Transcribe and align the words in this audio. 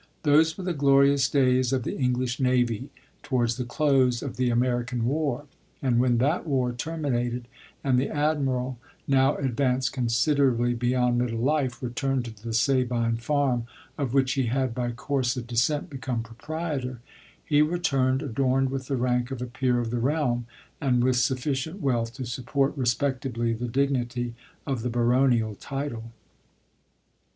Those 0.23 0.57
were 0.57 0.63
the 0.63 0.73
glorious 0.73 1.29
days 1.29 1.71
of 1.71 1.83
the 1.83 1.95
English 1.95 2.39
navy, 2.39 2.89
towards 3.21 3.57
the 3.57 3.63
close 3.65 4.23
of 4.23 4.35
the 4.35 4.49
American 4.49 5.05
war; 5.05 5.45
and 5.79 5.99
when 5.99 6.17
that 6.17 6.47
war 6.47 6.71
terminated, 6.73 7.47
and 7.83 7.99
the 7.99 8.09
ad 8.09 8.39
miral, 8.39 8.77
now 9.07 9.35
advanced 9.35 9.93
considerably 9.93 10.73
beyond 10.73 11.19
middle 11.19 11.37
life, 11.37 11.83
returned 11.83 12.25
to 12.25 12.31
the 12.43 12.51
Sabine 12.51 13.17
farm, 13.17 13.67
of 13.95 14.11
which 14.15 14.33
he 14.33 14.47
had, 14.47 14.73
by 14.73 14.89
course 14.91 15.37
of 15.37 15.45
descent, 15.45 15.91
become 15.91 16.23
pro 16.23 16.33
prietor, 16.33 16.97
he 17.45 17.61
returned 17.61 18.23
adorned 18.23 18.71
with 18.71 18.87
the 18.87 18.97
rank 18.97 19.29
of 19.29 19.39
a 19.39 19.45
peer 19.45 19.77
of 19.79 19.91
the 19.91 19.99
realm, 19.99 20.47
and 20.81 21.03
witli 21.03 21.13
sufficient 21.13 21.79
wealth 21.79 22.11
to. 22.15 22.25
support 22.25 22.75
respectablv 22.75 23.59
the 23.59 23.67
dignity 23.67 24.33
of 24.65 24.81
the 24.81 24.89
baronial 24.89 25.53
title. 25.53 26.05